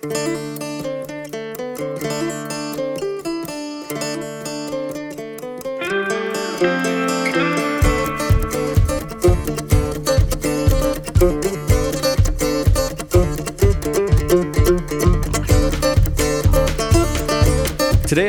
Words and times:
Today 0.00 0.08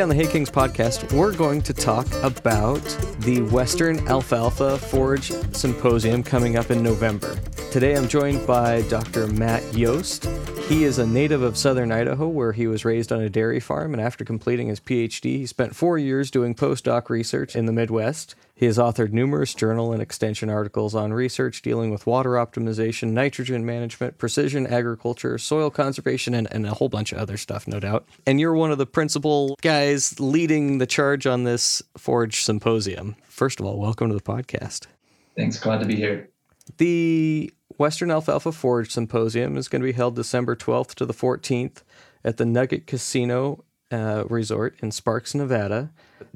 on 0.02 0.10
the 0.10 0.16
Hay 0.16 0.28
Kings 0.28 0.50
podcast, 0.50 1.14
we're 1.14 1.32
going 1.34 1.62
to 1.62 1.74
talk 1.74 2.06
about 2.22 2.84
the 3.20 3.44
Western 3.44 4.06
Alfalfa 4.10 4.78
Forage 4.78 5.32
Symposium 5.56 6.22
coming 6.22 6.58
up 6.58 6.70
in 6.70 6.84
November. 6.84 7.38
Today 7.72 7.96
I'm 7.96 8.10
joined 8.10 8.46
by 8.46 8.82
Dr. 8.90 9.28
Matt 9.28 9.64
Yost. 9.74 10.28
He 10.72 10.86
is 10.86 11.00
a 11.00 11.06
native 11.06 11.42
of 11.42 11.58
southern 11.58 11.92
Idaho 11.92 12.30
where 12.30 12.54
he 12.54 12.66
was 12.66 12.86
raised 12.86 13.12
on 13.12 13.20
a 13.20 13.30
dairy 13.30 13.60
farm, 13.60 13.94
and 13.94 14.02
after 14.02 14.24
completing 14.24 14.70
his 14.70 14.80
PhD, 14.80 15.40
he 15.40 15.46
spent 15.46 15.76
four 15.76 15.98
years 15.98 16.32
doing 16.32 16.56
postdoc 16.56 17.10
research 17.10 17.58
in 17.58 17.66
the 17.66 17.74
Midwest. 17.74 18.36
He 18.56 18.68
has 18.68 18.78
authored 18.78 19.12
numerous 19.12 19.54
journal 19.54 19.92
and 19.92 20.02
extension 20.02 20.50
articles 20.50 20.96
on 20.96 21.12
research 21.12 21.62
dealing 21.62 21.92
with 21.92 22.08
water 22.08 22.32
optimization, 22.36 23.12
nitrogen 23.12 23.66
management, 23.66 24.18
precision 24.18 24.66
agriculture, 24.66 25.38
soil 25.38 25.70
conservation, 25.70 26.34
and, 26.34 26.48
and 26.54 26.66
a 26.66 26.74
whole 26.74 26.88
bunch 26.88 27.12
of 27.12 27.18
other 27.18 27.36
stuff, 27.36 27.68
no 27.68 27.82
doubt. 27.82 28.08
And 28.26 28.40
you're 28.40 28.56
one 28.56 28.72
of 28.72 28.78
the 28.78 28.86
principal 28.86 29.58
guys 29.62 30.22
leading 30.22 30.78
the 30.78 30.88
charge 30.88 31.28
on 31.28 31.44
this 31.44 31.84
Forage 31.98 32.44
Symposium. 32.44 33.18
First 33.26 33.60
of 33.60 33.66
all, 33.66 33.78
welcome 33.78 34.08
to 34.08 34.16
the 34.16 34.22
podcast. 34.22 34.88
Thanks. 35.36 35.60
Glad 35.60 35.80
to 35.80 35.86
be 35.86 35.98
here. 35.98 36.30
The 36.78 37.54
Western 37.82 38.12
Alfalfa 38.12 38.52
Forage 38.52 38.92
Symposium 38.92 39.58
is 39.58 39.68
going 39.68 39.82
to 39.82 39.88
be 39.88 39.92
held 39.92 40.16
December 40.16 40.56
12th 40.56 40.94
to 40.94 41.04
the 41.04 41.16
14th 41.16 41.82
at 42.24 42.38
the 42.38 42.46
Nugget 42.46 42.86
Casino 42.86 43.64
uh, 43.90 44.24
Resort 44.30 44.76
in 44.84 44.92
Sparks, 44.92 45.34
Nevada. 45.34 45.90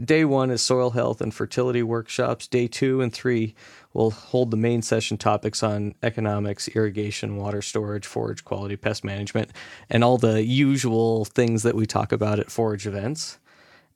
Day 0.04 0.26
one 0.26 0.50
is 0.50 0.64
soil 0.64 0.90
health 0.90 1.22
and 1.22 1.32
fertility 1.32 1.84
workshops. 1.84 2.48
Day 2.48 2.66
two 2.66 3.00
and 3.00 3.14
three 3.14 3.54
will 3.94 4.10
hold 4.10 4.50
the 4.50 4.58
main 4.58 4.82
session 4.82 5.20
topics 5.20 5.62
on 5.62 5.94
economics, 6.02 6.68
irrigation, 6.70 7.38
water 7.38 7.62
storage, 7.62 8.08
forage 8.08 8.44
quality, 8.44 8.76
pest 8.76 9.04
management, 9.04 9.52
and 9.88 10.04
all 10.04 10.18
the 10.18 10.44
usual 10.44 11.26
things 11.26 11.62
that 11.62 11.76
we 11.76 11.86
talk 11.86 12.12
about 12.12 12.40
at 12.40 12.50
forage 12.50 12.88
events. 12.88 13.38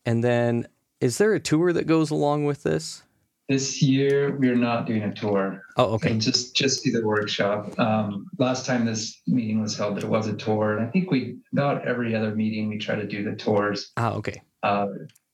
And 0.06 0.23
then, 0.23 0.67
is 1.02 1.17
there 1.17 1.34
a 1.34 1.39
tour 1.39 1.73
that 1.73 1.88
goes 1.88 2.11
along 2.11 2.45
with 2.45 2.61
this? 2.61 3.02
This 3.50 3.81
year 3.81 4.38
we're 4.38 4.55
not 4.55 4.86
doing 4.86 5.02
a 5.02 5.14
tour. 5.14 5.64
Oh, 5.75 5.95
okay. 5.95 6.09
It'll 6.09 6.19
just 6.19 6.55
just 6.55 6.83
be 6.83 6.92
the 6.92 7.03
workshop. 7.03 7.78
Um, 7.80 8.28
last 8.38 8.67
time 8.67 8.86
this 8.86 9.19
meeting 9.25 9.59
was 9.59 9.75
held, 9.75 10.00
there 10.00 10.09
was 10.09 10.28
a 10.28 10.36
tour, 10.36 10.78
and 10.78 10.88
I 10.88 10.91
think 10.91 11.09
we 11.09 11.39
about 11.52 11.88
every 11.88 12.16
other 12.16 12.36
meeting 12.36 12.69
we 12.69 12.78
try 12.78 12.95
to 12.95 13.08
do 13.08 13.23
the 13.23 13.36
tours. 13.36 13.91
Ah, 13.97 14.14
okay. 14.14 14.41
Uh, 14.61 14.86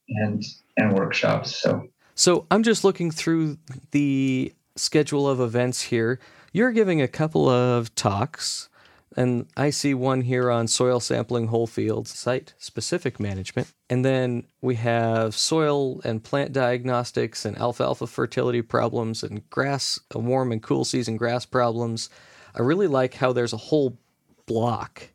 and 0.08 0.42
and 0.78 0.94
workshops. 0.94 1.62
So 1.62 1.88
so 2.16 2.48
I'm 2.50 2.64
just 2.64 2.86
looking 2.86 3.12
through 3.12 3.58
the 3.92 4.54
schedule 4.78 5.30
of 5.30 5.42
events 5.42 5.82
here. 5.82 6.20
You're 6.54 6.72
giving 6.72 7.02
a 7.02 7.08
couple 7.08 7.50
of 7.50 7.94
talks, 7.96 8.70
and 9.16 9.48
I 9.56 9.70
see 9.70 9.94
one 9.94 10.22
here 10.22 10.52
on 10.52 10.68
soil 10.68 11.00
sampling 11.00 11.48
whole 11.48 11.68
fields, 11.68 12.18
site 12.18 12.54
specific 12.58 13.20
management. 13.20 13.72
And 13.90 14.04
then 14.04 14.46
we 14.62 14.76
have 14.76 15.36
soil 15.36 16.02
and 16.04 16.24
plant 16.24 16.52
diagnostics 16.52 17.46
and 17.46 17.58
alfalfa 17.58 18.08
fertility 18.08 18.62
problems 18.62 19.24
and 19.24 19.50
grass, 19.50 20.00
warm 20.14 20.52
and 20.52 20.62
cool 20.62 20.84
season 20.84 21.18
grass 21.18 21.46
problems. 21.46 22.10
I 22.56 22.62
really 22.62 22.88
like 22.88 23.14
how 23.14 23.32
there's 23.32 23.54
a 23.54 23.58
whole 23.58 23.98
block 24.46 25.10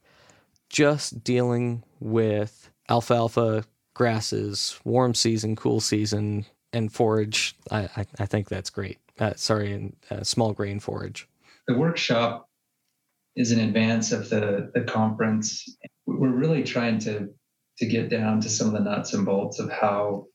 just 0.68 1.22
dealing 1.22 1.82
with 1.98 2.70
alfalfa 2.88 3.64
grasses, 3.94 4.78
warm 4.84 5.14
season, 5.14 5.56
cool 5.56 5.80
season, 5.80 6.46
and 6.72 6.92
forage. 6.92 7.56
I, 7.70 7.82
I, 7.96 8.06
I 8.18 8.26
think 8.26 8.48
that's 8.48 8.70
great. 8.70 8.98
Uh, 9.18 9.34
sorry, 9.36 9.72
and 9.72 9.96
uh, 10.10 10.22
small 10.22 10.52
grain 10.52 10.80
forage. 10.80 11.28
The 11.66 11.74
workshop 11.76 12.48
is 13.36 13.52
in 13.52 13.60
advance 13.60 14.12
of 14.12 14.28
the, 14.28 14.70
the 14.74 14.82
conference. 14.82 15.64
We're 16.06 16.28
really 16.28 16.62
trying 16.62 16.98
to 17.00 17.28
to 17.78 17.86
get 17.86 18.10
down 18.10 18.40
to 18.42 18.50
some 18.50 18.66
of 18.66 18.72
the 18.74 18.80
nuts 18.80 19.14
and 19.14 19.24
bolts 19.24 19.58
of 19.58 19.70
how 19.70 20.26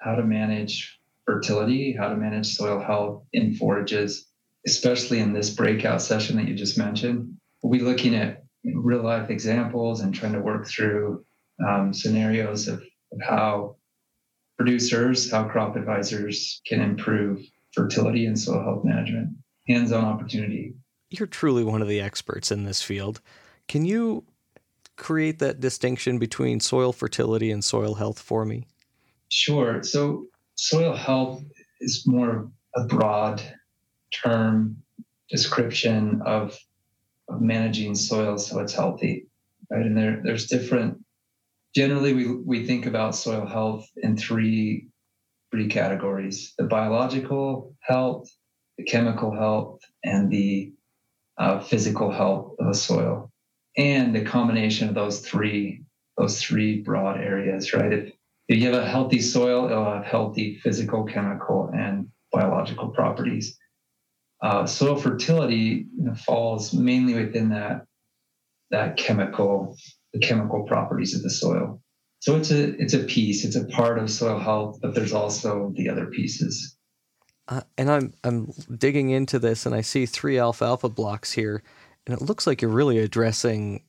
how 0.00 0.16
to 0.16 0.24
manage 0.24 0.98
fertility, 1.24 1.94
how 1.98 2.08
to 2.08 2.16
manage 2.16 2.54
soil 2.56 2.80
health 2.80 3.24
in 3.32 3.54
forages, 3.54 4.26
especially 4.66 5.20
in 5.20 5.32
this 5.32 5.50
breakout 5.50 6.02
session 6.02 6.36
that 6.36 6.48
you 6.48 6.54
just 6.54 6.76
mentioned. 6.76 7.36
We'll 7.62 7.72
be 7.72 7.84
looking 7.84 8.14
at 8.14 8.44
real 8.74 9.02
life 9.02 9.30
examples 9.30 10.00
and 10.00 10.14
trying 10.14 10.32
to 10.32 10.40
work 10.40 10.66
through 10.66 11.24
um, 11.66 11.94
scenarios 11.94 12.68
of, 12.68 12.82
of 13.12 13.20
how 13.22 13.76
producers, 14.58 15.30
how 15.30 15.44
crop 15.44 15.76
advisors 15.76 16.60
can 16.66 16.80
improve 16.80 17.40
fertility 17.72 18.26
and 18.26 18.38
soil 18.38 18.62
health 18.62 18.84
management. 18.84 19.30
Hands 19.66 19.90
on 19.92 20.04
opportunity. 20.04 20.74
You're 21.10 21.26
truly 21.26 21.64
one 21.64 21.82
of 21.82 21.88
the 21.88 22.00
experts 22.00 22.50
in 22.50 22.64
this 22.64 22.82
field. 22.82 23.20
Can 23.68 23.84
you 23.84 24.24
create 24.96 25.38
that 25.38 25.60
distinction 25.60 26.18
between 26.18 26.60
soil 26.60 26.92
fertility 26.92 27.50
and 27.50 27.64
soil 27.64 27.94
health 27.94 28.18
for 28.18 28.44
me? 28.44 28.66
Sure. 29.30 29.82
So, 29.82 30.26
soil 30.54 30.94
health 30.94 31.42
is 31.80 32.04
more 32.06 32.50
a 32.76 32.84
broad 32.84 33.42
term 34.12 34.76
description 35.30 36.22
of, 36.24 36.56
of 37.28 37.40
managing 37.40 37.94
soil 37.94 38.38
so 38.38 38.60
it's 38.60 38.74
healthy, 38.74 39.26
right? 39.70 39.84
And 39.84 39.96
there, 39.96 40.20
there's 40.22 40.46
different 40.46 41.04
generally 41.74 42.14
we, 42.14 42.36
we 42.36 42.66
think 42.66 42.86
about 42.86 43.16
soil 43.16 43.46
health 43.46 43.86
in 43.96 44.16
three 44.16 44.88
three 45.50 45.68
categories 45.68 46.54
the 46.58 46.64
biological 46.64 47.74
health 47.80 48.28
the 48.78 48.84
chemical 48.84 49.34
health 49.34 49.80
and 50.04 50.30
the 50.30 50.72
uh, 51.38 51.60
physical 51.60 52.10
health 52.10 52.54
of 52.58 52.66
the 52.66 52.74
soil 52.74 53.30
and 53.76 54.14
the 54.14 54.24
combination 54.24 54.88
of 54.88 54.94
those 54.94 55.20
three 55.20 55.82
those 56.16 56.40
three 56.40 56.80
broad 56.80 57.20
areas 57.20 57.72
right 57.72 57.92
if, 57.92 58.12
if 58.48 58.58
you 58.58 58.66
have 58.70 58.82
a 58.82 58.86
healthy 58.86 59.20
soil 59.20 59.66
it'll 59.66 59.84
have 59.84 60.04
healthy 60.04 60.58
physical 60.62 61.04
chemical 61.04 61.70
and 61.74 62.08
biological 62.32 62.88
properties 62.88 63.58
uh, 64.42 64.66
soil 64.66 64.96
fertility 64.96 65.86
you 65.96 66.04
know, 66.04 66.14
falls 66.14 66.74
mainly 66.74 67.14
within 67.14 67.48
that 67.48 67.86
that 68.70 68.96
chemical 68.96 69.76
the 70.12 70.20
chemical 70.20 70.64
properties 70.64 71.14
of 71.14 71.22
the 71.22 71.30
soil. 71.30 71.80
So 72.20 72.36
it's 72.36 72.50
a 72.50 72.80
it's 72.80 72.94
a 72.94 73.04
piece, 73.04 73.44
it's 73.44 73.56
a 73.56 73.66
part 73.66 73.98
of 73.98 74.10
soil 74.10 74.38
health, 74.38 74.78
but 74.80 74.94
there's 74.94 75.12
also 75.12 75.72
the 75.76 75.88
other 75.88 76.06
pieces. 76.06 76.73
Uh, 77.48 77.60
and 77.76 77.90
I'm 77.90 78.12
I'm 78.24 78.52
digging 78.76 79.10
into 79.10 79.38
this, 79.38 79.66
and 79.66 79.74
I 79.74 79.82
see 79.82 80.06
three 80.06 80.38
alfalfa 80.38 80.88
blocks 80.88 81.32
here, 81.32 81.62
and 82.06 82.16
it 82.16 82.22
looks 82.22 82.46
like 82.46 82.62
you're 82.62 82.70
really 82.70 82.98
addressing 82.98 83.82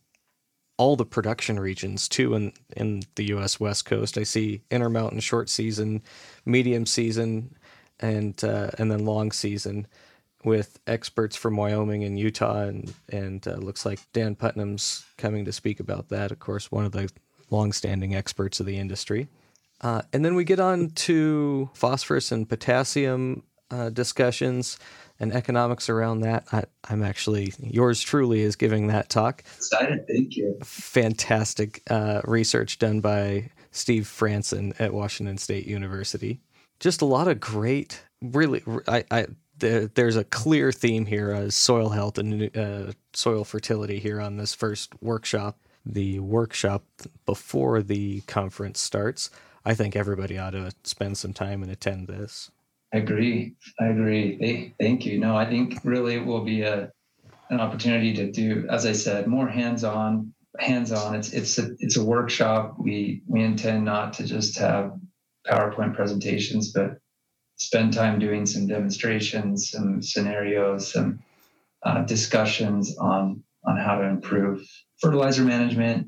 all 0.77 0.95
the 0.97 1.05
production 1.05 1.59
regions 1.59 2.09
too 2.09 2.33
in 2.35 2.51
in 2.75 3.03
the 3.15 3.25
U.S. 3.29 3.59
West 3.59 3.85
Coast. 3.85 4.17
I 4.17 4.23
see 4.23 4.61
intermountain 4.69 5.19
short 5.21 5.49
season, 5.49 6.01
medium 6.45 6.85
season, 6.85 7.55
and 7.99 8.41
uh, 8.43 8.71
and 8.77 8.91
then 8.91 9.05
long 9.05 9.31
season 9.31 9.87
with 10.43 10.79
experts 10.85 11.35
from 11.35 11.55
Wyoming 11.55 12.03
and 12.03 12.19
Utah, 12.19 12.63
and 12.63 12.93
and 13.09 13.47
uh, 13.47 13.55
looks 13.55 13.85
like 13.85 13.99
Dan 14.11 14.35
Putnam's 14.35 15.05
coming 15.17 15.45
to 15.45 15.53
speak 15.53 15.79
about 15.79 16.09
that. 16.09 16.31
Of 16.31 16.39
course, 16.39 16.71
one 16.71 16.85
of 16.85 16.91
the 16.91 17.09
longstanding 17.49 18.15
experts 18.15 18.59
of 18.59 18.65
the 18.65 18.77
industry. 18.77 19.29
Uh, 19.81 20.01
and 20.13 20.23
then 20.23 20.35
we 20.35 20.43
get 20.43 20.59
on 20.59 20.89
to 20.91 21.69
phosphorus 21.73 22.31
and 22.31 22.47
potassium 22.47 23.43
uh, 23.71 23.89
discussions 23.89 24.77
and 25.19 25.33
economics 25.33 25.89
around 25.89 26.21
that. 26.21 26.45
I, 26.51 26.63
am 26.91 27.03
actually 27.03 27.53
yours 27.59 28.01
truly 28.01 28.41
is 28.41 28.55
giving 28.55 28.87
that 28.87 29.09
talk. 29.09 29.43
Excited, 29.57 30.07
thank 30.07 30.35
you. 30.35 30.57
Fantastic 30.63 31.81
uh, 31.89 32.21
research 32.25 32.79
done 32.79 33.01
by 33.01 33.51
Steve 33.71 34.03
Fransen 34.05 34.73
at 34.79 34.93
Washington 34.93 35.37
State 35.37 35.67
University. 35.67 36.39
Just 36.79 37.01
a 37.01 37.05
lot 37.05 37.27
of 37.27 37.39
great, 37.39 38.03
really. 38.21 38.61
I, 38.87 39.03
I 39.09 39.27
there, 39.57 39.87
there's 39.87 40.17
a 40.17 40.25
clear 40.25 40.71
theme 40.71 41.05
here 41.05 41.31
as 41.31 41.55
soil 41.55 41.89
health 41.89 42.17
and 42.17 42.55
uh, 42.57 42.91
soil 43.13 43.43
fertility 43.43 43.99
here 43.99 44.19
on 44.19 44.37
this 44.37 44.53
first 44.53 44.93
workshop. 45.01 45.57
The 45.85 46.19
workshop 46.19 46.83
before 47.25 47.81
the 47.81 48.21
conference 48.21 48.79
starts. 48.79 49.29
I 49.65 49.73
think 49.73 49.95
everybody 49.95 50.37
ought 50.37 50.51
to 50.51 50.71
spend 50.83 51.17
some 51.17 51.33
time 51.33 51.63
and 51.63 51.71
attend 51.71 52.07
this. 52.07 52.51
I 52.93 52.99
agree. 52.99 53.55
I 53.79 53.87
agree. 53.87 54.73
Thank 54.79 55.05
you. 55.05 55.19
No, 55.19 55.35
I 55.35 55.49
think 55.49 55.79
really 55.83 56.15
it 56.15 56.25
will 56.25 56.43
be 56.43 56.61
a 56.61 56.91
an 57.49 57.59
opportunity 57.59 58.13
to 58.13 58.31
do, 58.31 58.67
as 58.71 58.85
I 58.87 58.91
said, 58.93 59.27
more 59.27 59.47
hands-on. 59.47 60.33
Hands-on. 60.59 61.15
It's 61.15 61.33
it's 61.33 61.57
a 61.57 61.71
it's 61.79 61.97
a 61.97 62.03
workshop. 62.03 62.75
We 62.79 63.23
we 63.27 63.43
intend 63.43 63.85
not 63.85 64.13
to 64.13 64.25
just 64.25 64.57
have 64.59 64.93
PowerPoint 65.47 65.95
presentations, 65.95 66.71
but 66.71 66.97
spend 67.57 67.93
time 67.93 68.19
doing 68.19 68.45
some 68.45 68.67
demonstrations, 68.67 69.71
some 69.71 70.01
scenarios, 70.01 70.91
some 70.91 71.19
uh, 71.83 72.03
discussions 72.03 72.97
on 72.97 73.43
on 73.65 73.77
how 73.77 73.95
to 73.95 74.05
improve 74.05 74.61
fertilizer 75.01 75.43
management, 75.43 76.07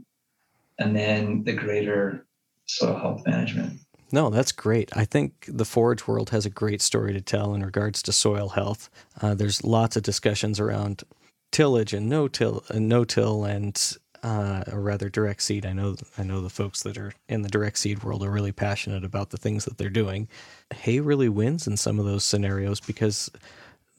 and 0.80 0.96
then 0.96 1.44
the 1.44 1.54
greater 1.54 2.27
soil 2.68 2.98
health 2.98 3.26
management. 3.26 3.80
No, 4.12 4.30
that's 4.30 4.54
great. 4.54 4.96
I 4.96 5.04
think 5.04 5.46
the 5.48 5.66
forage 5.66 6.08
world 6.08 6.30
has 6.30 6.46
a 6.46 6.50
great 6.50 6.82
story 6.82 7.12
to 7.14 7.22
tell 7.22 7.54
in 7.54 7.64
regards 7.64 8.02
to 8.04 8.14
soil 8.14 8.50
health. 8.50 8.90
Uh, 9.22 9.34
there's 9.34 9.64
lots 9.64 9.98
of 9.98 10.04
discussions 10.04 10.60
around 10.60 11.04
tillage 11.52 11.94
and 11.94 12.08
no 12.08 12.28
till 12.28 12.64
and 12.70 12.88
no 12.88 13.04
till 13.04 13.44
and 13.44 13.98
uh, 14.24 14.64
or 14.72 14.82
rather 14.82 15.10
direct 15.10 15.42
seed. 15.42 15.66
I 15.66 15.74
know 15.74 15.96
I 16.18 16.24
know 16.24 16.42
the 16.42 16.50
folks 16.50 16.84
that 16.84 16.98
are 16.98 17.14
in 17.28 17.42
the 17.42 17.50
direct 17.50 17.78
seed 17.78 18.04
world 18.04 18.24
are 18.24 18.32
really 18.32 18.52
passionate 18.52 19.04
about 19.04 19.30
the 19.30 19.38
things 19.38 19.66
that 19.66 19.78
they're 19.78 19.90
doing. 19.90 20.28
Hay 20.74 21.00
really 21.00 21.30
wins 21.30 21.68
in 21.68 21.78
some 21.78 22.00
of 22.00 22.06
those 22.06 22.24
scenarios 22.24 22.80
because 22.80 23.30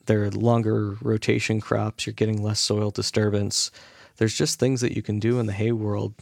they're 0.07 0.31
longer 0.31 0.97
rotation 1.03 1.61
crops. 1.61 2.07
You're 2.07 2.15
getting 2.15 2.43
less 2.43 2.61
soil 2.61 2.91
disturbance. 2.91 3.71
There's 4.17 4.37
just 4.37 4.59
things 4.59 4.81
that 4.81 4.97
you 4.97 5.03
can 5.03 5.19
do 5.19 5.39
in 5.39 5.47
the 5.47 5.53
hay 5.53 5.73
world. 5.73 6.15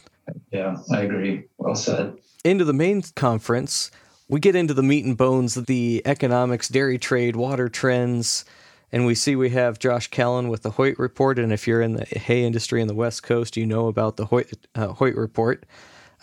Yeah, 0.51 0.77
I 0.91 1.01
agree. 1.01 1.45
Well 1.57 1.75
said 1.75 2.17
into 2.47 2.65
the 2.65 2.73
main 2.73 3.01
conference, 3.15 3.91
we 4.27 4.39
get 4.39 4.55
into 4.55 4.73
the 4.73 4.83
meat 4.83 5.05
and 5.05 5.17
bones 5.17 5.57
of 5.57 5.65
the 5.65 6.01
economics, 6.05 6.67
dairy 6.67 6.97
trade, 6.97 7.35
water 7.35 7.69
trends, 7.69 8.45
and 8.91 9.05
we 9.05 9.15
see 9.15 9.35
we 9.35 9.49
have 9.49 9.79
Josh 9.79 10.09
Callen 10.09 10.49
with 10.49 10.63
the 10.63 10.71
Hoyt 10.71 10.97
Report. 10.97 11.39
And 11.39 11.51
if 11.51 11.67
you're 11.67 11.81
in 11.81 11.93
the 11.93 12.05
hay 12.05 12.43
industry 12.43 12.81
in 12.81 12.87
the 12.87 12.95
West 12.95 13.23
Coast, 13.23 13.57
you 13.57 13.65
know 13.65 13.87
about 13.87 14.17
the 14.17 14.25
Hoyt, 14.25 14.53
uh, 14.75 14.87
Hoyt 14.87 15.15
Report. 15.15 15.65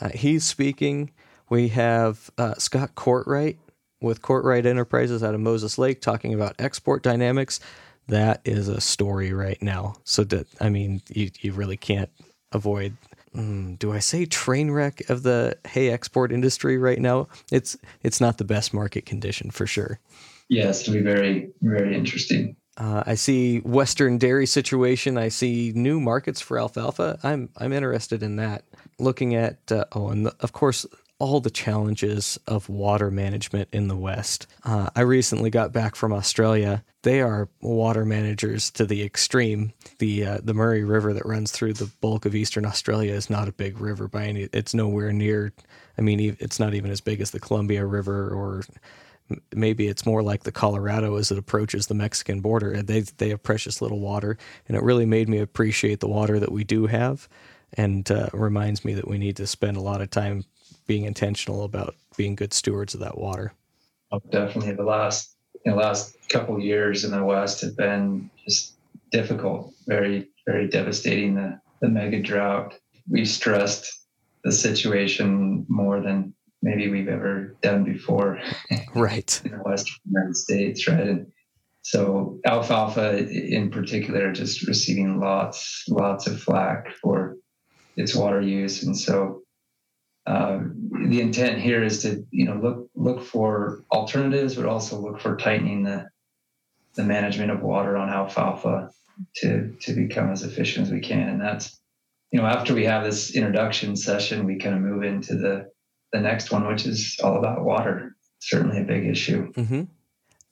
Uh, 0.00 0.08
he's 0.10 0.44
speaking. 0.44 1.10
We 1.50 1.68
have 1.68 2.30
uh, 2.38 2.54
Scott 2.54 2.94
Courtright 2.94 3.58
with 4.00 4.22
Courtright 4.22 4.64
Enterprises 4.64 5.22
out 5.22 5.34
of 5.34 5.40
Moses 5.40 5.76
Lake 5.78 6.00
talking 6.00 6.32
about 6.32 6.54
export 6.58 7.02
dynamics. 7.02 7.60
That 8.08 8.40
is 8.44 8.68
a 8.68 8.80
story 8.80 9.32
right 9.32 9.60
now. 9.62 9.96
So 10.04 10.24
that 10.24 10.46
I 10.60 10.68
mean, 10.68 11.02
you 11.08 11.30
you 11.40 11.52
really 11.52 11.76
can't 11.76 12.10
avoid 12.52 12.96
mm, 13.34 13.78
do 13.78 13.92
I 13.92 13.98
say 13.98 14.26
train 14.26 14.70
wreck 14.70 15.08
of 15.10 15.22
the 15.22 15.56
hay 15.66 15.90
export 15.90 16.32
industry 16.32 16.78
right 16.78 17.00
now? 17.00 17.28
It's 17.50 17.76
it's 18.02 18.20
not 18.20 18.38
the 18.38 18.44
best 18.44 18.72
market 18.72 19.06
condition 19.06 19.50
for 19.50 19.66
sure. 19.66 20.00
Yes, 20.48 20.82
it'll 20.82 20.94
be 20.94 21.00
very 21.00 21.50
very 21.62 21.94
interesting. 21.94 22.56
Uh, 22.76 23.04
I 23.06 23.14
see 23.14 23.60
Western 23.60 24.19
dairy 24.19 24.46
situation. 24.46 25.16
I 25.16 25.28
see 25.28 25.72
new 25.75 26.00
markets 26.00 26.40
for 26.40 26.58
alfalfa. 26.58 27.19
I'm 27.22 27.48
I'm 27.56 27.72
interested 27.72 28.22
in 28.22 28.36
that. 28.36 28.64
Looking 28.98 29.34
at 29.34 29.70
uh, 29.70 29.84
oh, 29.92 30.08
and 30.08 30.26
the, 30.26 30.34
of 30.40 30.52
course 30.52 30.86
all 31.24 31.40
the 31.40 31.48
challenges 31.48 32.38
of 32.46 32.68
water 32.68 33.10
management 33.10 33.66
in 33.72 33.88
the 33.88 33.96
West. 33.96 34.46
Uh, 34.62 34.90
I 34.94 35.00
recently 35.00 35.48
got 35.48 35.72
back 35.72 35.96
from 35.96 36.12
Australia. 36.12 36.84
They 37.02 37.22
are 37.22 37.48
water 37.62 38.04
managers 38.04 38.70
to 38.72 38.84
the 38.84 39.02
extreme. 39.02 39.72
The 40.00 40.26
uh, 40.26 40.38
the 40.42 40.52
Murray 40.52 40.84
River 40.84 41.14
that 41.14 41.24
runs 41.24 41.50
through 41.50 41.72
the 41.74 41.90
bulk 42.02 42.26
of 42.26 42.34
eastern 42.34 42.66
Australia 42.66 43.14
is 43.14 43.30
not 43.30 43.48
a 43.48 43.52
big 43.52 43.80
river 43.80 44.06
by 44.06 44.24
any. 44.24 44.50
It's 44.52 44.74
nowhere 44.74 45.14
near. 45.14 45.54
I 45.96 46.02
mean, 46.02 46.36
it's 46.40 46.60
not 46.60 46.74
even 46.74 46.90
as 46.90 47.00
big 47.00 47.22
as 47.22 47.30
the 47.30 47.40
Columbia 47.40 47.86
River, 47.86 48.28
or 48.28 48.62
maybe 49.54 49.88
it's 49.88 50.04
more 50.04 50.22
like 50.22 50.42
the 50.42 50.52
Colorado 50.52 51.16
as 51.16 51.30
it 51.30 51.38
approaches 51.38 51.86
the 51.86 51.94
Mexican 51.94 52.42
border. 52.42 52.82
They 52.82 53.00
they 53.00 53.30
have 53.30 53.42
precious 53.42 53.80
little 53.80 54.00
water, 54.00 54.36
and 54.68 54.76
it 54.76 54.82
really 54.82 55.06
made 55.06 55.30
me 55.30 55.38
appreciate 55.38 56.00
the 56.00 56.08
water 56.08 56.38
that 56.38 56.52
we 56.52 56.64
do 56.64 56.86
have 56.86 57.30
and 57.76 58.10
uh, 58.10 58.28
reminds 58.32 58.84
me 58.84 58.94
that 58.94 59.08
we 59.08 59.18
need 59.18 59.36
to 59.36 59.46
spend 59.46 59.76
a 59.76 59.80
lot 59.80 60.00
of 60.00 60.10
time 60.10 60.44
being 60.86 61.04
intentional 61.04 61.64
about 61.64 61.94
being 62.16 62.34
good 62.34 62.52
stewards 62.52 62.94
of 62.94 63.00
that 63.00 63.19
water. 63.19 63.52
Oh, 64.12 64.20
definitely, 64.31 64.75
the 64.75 64.84
last 64.84 65.36
the 65.64 65.75
last 65.75 66.16
couple 66.28 66.60
years 66.60 67.04
in 67.04 67.10
the 67.10 67.25
West 67.25 67.60
have 67.62 67.76
been 67.76 68.31
just 68.44 68.75
difficult, 69.10 69.72
very 69.86 70.28
very 70.46 70.69
devastating. 70.69 71.34
The 71.34 71.60
the 71.81 71.88
mega 71.88 72.20
drought. 72.20 72.75
We've 73.08 73.28
stressed 73.28 74.06
the 74.44 74.52
situation 74.52 75.66
more 75.69 76.00
than 76.00 76.34
maybe 76.62 76.88
we've 76.88 77.08
ever 77.08 77.56
done 77.62 77.84
before. 77.84 78.40
Right. 78.94 79.40
in 79.44 79.50
the 79.50 79.58
Western 79.58 79.96
United 80.06 80.36
States, 80.36 80.86
right? 80.86 81.00
And 81.00 81.26
so 81.82 82.38
alfalfa 82.46 83.28
in 83.28 83.70
particular 83.70 84.32
just 84.32 84.66
receiving 84.69 85.19
lots 85.19 85.84
lots 85.88 86.28
of 86.28 86.40
flack 86.40 86.94
for 87.02 87.36
its 87.96 88.14
water 88.14 88.40
use, 88.40 88.84
and 88.84 88.96
so 88.96 89.42
um, 90.26 90.90
the 91.08 91.20
intent 91.20 91.60
here 91.60 91.82
is 91.82 92.02
to 92.02 92.26
you 92.30 92.46
know 92.46 92.54
look 92.54 92.90
look 92.94 93.22
for 93.22 93.84
alternatives, 93.92 94.54
but 94.54 94.66
also 94.66 94.98
look 94.98 95.20
for 95.20 95.36
tightening 95.36 95.82
the 95.82 96.08
the 96.94 97.04
management 97.04 97.50
of 97.50 97.60
water 97.60 97.96
on 97.96 98.08
alfalfa 98.08 98.90
to 99.36 99.76
to 99.80 99.92
become 99.92 100.30
as 100.30 100.42
efficient 100.42 100.86
as 100.86 100.92
we 100.92 101.00
can. 101.00 101.28
And 101.28 101.40
that's 101.40 101.78
you 102.30 102.40
know 102.40 102.46
after 102.46 102.74
we 102.74 102.84
have 102.84 103.04
this 103.04 103.34
introduction 103.34 103.96
session, 103.96 104.46
we 104.46 104.58
kind 104.58 104.74
of 104.74 104.80
move 104.80 105.02
into 105.02 105.36
the 105.36 105.70
the 106.12 106.20
next 106.20 106.50
one, 106.50 106.66
which 106.66 106.86
is 106.86 107.18
all 107.22 107.36
about 107.36 107.64
water. 107.64 108.16
Certainly 108.38 108.80
a 108.80 108.84
big 108.84 109.06
issue. 109.06 109.52
Mm-hmm. 109.52 109.82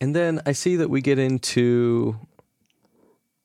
And 0.00 0.16
then 0.16 0.42
I 0.44 0.52
see 0.52 0.76
that 0.76 0.90
we 0.90 1.00
get 1.00 1.18
into 1.18 2.18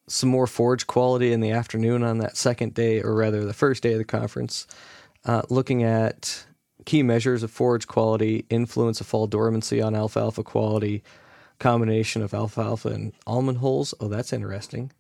some 0.08 0.30
more 0.30 0.48
forage 0.48 0.88
quality 0.88 1.32
in 1.32 1.42
the 1.42 1.52
afternoon 1.52 2.02
on 2.02 2.18
that 2.18 2.36
second 2.36 2.74
day, 2.74 3.02
or 3.02 3.14
rather 3.14 3.46
the 3.46 3.54
first 3.54 3.84
day 3.84 3.92
of 3.94 3.98
the 3.98 4.06
conference 4.06 4.66
uh, 5.28 5.44
looking 5.50 5.84
at 5.84 6.46
key 6.86 7.04
measures 7.04 7.44
of 7.44 7.52
forage 7.52 7.86
quality, 7.86 8.46
influence 8.50 9.02
of 9.02 9.08
fall 9.08 9.28
dormancy 9.28 9.82
on 9.82 9.94
alfalfa 9.94 10.42
quality, 10.42 11.04
combination 11.60 12.22
of 12.22 12.34
alfalfa 12.34 12.88
and 12.90 13.14
almond 13.28 13.58
hulls. 13.58 13.94
Oh, 14.00 14.08
that's 14.08 14.32
interesting. 14.34 14.92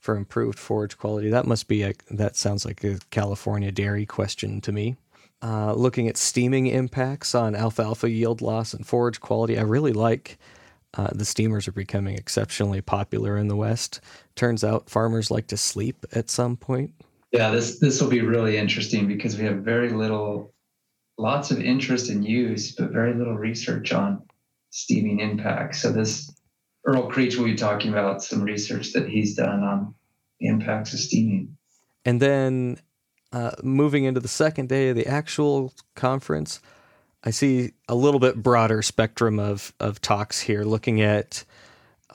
For 0.00 0.16
improved 0.16 0.58
forage 0.58 0.98
quality, 0.98 1.30
that 1.30 1.46
must 1.46 1.68
be 1.68 1.82
a 1.82 1.94
that 2.10 2.36
sounds 2.36 2.64
like 2.64 2.84
a 2.84 2.98
California 3.10 3.72
dairy 3.72 4.04
question 4.04 4.60
to 4.62 4.72
me. 4.72 4.96
Uh, 5.40 5.72
looking 5.74 6.08
at 6.08 6.16
steaming 6.16 6.66
impacts 6.66 7.34
on 7.34 7.54
alfalfa 7.54 8.10
yield 8.10 8.40
loss 8.40 8.74
and 8.74 8.86
forage 8.86 9.20
quality, 9.20 9.58
I 9.58 9.62
really 9.62 9.92
like. 9.92 10.38
Uh, 10.94 11.08
the 11.12 11.24
steamers 11.24 11.68
are 11.68 11.72
becoming 11.72 12.16
exceptionally 12.16 12.80
popular 12.80 13.36
in 13.36 13.48
the 13.48 13.56
West. 13.56 14.00
Turns 14.34 14.64
out 14.64 14.90
farmers 14.90 15.30
like 15.30 15.46
to 15.48 15.56
sleep 15.56 16.04
at 16.12 16.30
some 16.30 16.56
point. 16.56 16.92
Yeah, 17.32 17.50
this 17.50 17.78
this 17.78 18.00
will 18.00 18.08
be 18.08 18.22
really 18.22 18.56
interesting 18.56 19.06
because 19.06 19.36
we 19.36 19.44
have 19.44 19.58
very 19.58 19.90
little, 19.90 20.54
lots 21.18 21.50
of 21.50 21.60
interest 21.60 22.10
in 22.10 22.22
use, 22.22 22.72
but 22.72 22.90
very 22.90 23.14
little 23.14 23.36
research 23.36 23.92
on 23.92 24.22
steaming 24.70 25.20
impact. 25.20 25.76
So 25.76 25.92
this 25.92 26.32
Earl 26.86 27.10
Creech 27.10 27.36
will 27.36 27.44
be 27.44 27.54
talking 27.54 27.90
about 27.90 28.22
some 28.22 28.42
research 28.42 28.92
that 28.92 29.08
he's 29.08 29.34
done 29.34 29.62
on 29.62 29.94
the 30.40 30.48
impacts 30.48 30.94
of 30.94 31.00
steaming. 31.00 31.56
And 32.04 32.20
then 32.20 32.78
uh, 33.32 33.50
moving 33.62 34.04
into 34.04 34.20
the 34.20 34.28
second 34.28 34.70
day 34.70 34.88
of 34.88 34.96
the 34.96 35.06
actual 35.06 35.74
conference, 35.94 36.60
I 37.24 37.30
see 37.30 37.72
a 37.88 37.94
little 37.94 38.20
bit 38.20 38.42
broader 38.42 38.80
spectrum 38.80 39.38
of 39.38 39.74
of 39.80 40.00
talks 40.00 40.40
here, 40.40 40.64
looking 40.64 41.02
at 41.02 41.44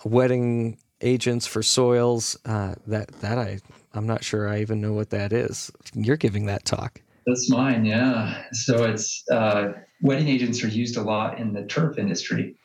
wetting 0.03 0.79
agents 1.01 1.45
for 1.45 1.61
soils. 1.61 2.35
Uh, 2.45 2.75
that 2.87 3.09
that 3.21 3.37
I 3.37 3.59
I'm 3.93 4.07
not 4.07 4.23
sure 4.23 4.47
I 4.47 4.61
even 4.61 4.81
know 4.81 4.93
what 4.93 5.11
that 5.11 5.33
is. 5.33 5.71
You're 5.93 6.17
giving 6.17 6.45
that 6.47 6.65
talk. 6.65 7.01
That's 7.25 7.49
mine, 7.49 7.85
yeah. 7.85 8.43
So 8.51 8.83
it's 8.83 9.23
uh, 9.31 9.73
wetting 10.01 10.27
agents 10.27 10.63
are 10.63 10.67
used 10.67 10.97
a 10.97 11.01
lot 11.01 11.39
in 11.39 11.53
the 11.53 11.63
turf 11.63 11.97
industry. 11.97 12.55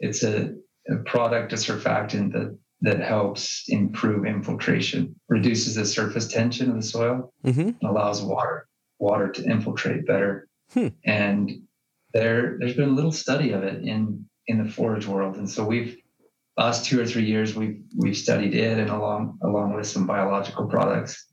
It's 0.00 0.24
a, 0.24 0.54
a 0.90 0.96
product, 1.04 1.52
a 1.52 1.56
surfactant 1.56 2.32
that 2.32 2.58
that 2.84 2.98
helps 2.98 3.64
improve 3.68 4.26
infiltration, 4.26 5.14
reduces 5.28 5.76
the 5.76 5.86
surface 5.86 6.26
tension 6.26 6.68
of 6.68 6.74
the 6.74 6.82
soil, 6.82 7.32
mm-hmm. 7.44 7.86
allows 7.86 8.22
water 8.22 8.66
water 8.98 9.28
to 9.28 9.44
infiltrate 9.44 10.06
better. 10.06 10.48
Hmm. 10.72 10.88
And 11.04 11.50
there 12.14 12.56
there's 12.58 12.74
been 12.74 12.88
a 12.88 12.92
little 12.92 13.12
study 13.12 13.52
of 13.52 13.62
it 13.62 13.82
in 13.82 14.26
in 14.46 14.64
the 14.64 14.70
forage 14.70 15.06
world, 15.06 15.36
and 15.36 15.48
so 15.48 15.64
we've 15.64 16.01
last 16.56 16.84
two 16.84 17.00
or 17.00 17.06
three 17.06 17.24
years 17.24 17.54
we've 17.54 17.82
we've 17.96 18.16
studied 18.16 18.54
it 18.54 18.78
and 18.78 18.90
along 18.90 19.38
along 19.42 19.74
with 19.74 19.86
some 19.86 20.06
biological 20.06 20.66
products. 20.66 21.26